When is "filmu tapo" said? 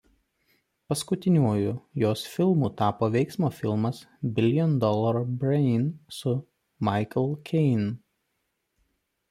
2.37-3.09